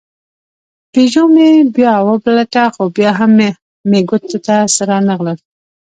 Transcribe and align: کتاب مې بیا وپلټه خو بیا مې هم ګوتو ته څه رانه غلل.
کتاب 0.93 1.27
مې 1.35 1.47
بیا 1.75 1.93
وپلټه 2.07 2.63
خو 2.73 2.83
بیا 2.97 3.11
مې 3.37 3.49
هم 3.83 3.93
ګوتو 4.09 4.37
ته 4.45 4.55
څه 4.73 4.81
رانه 4.89 5.13
غلل. 5.19 5.37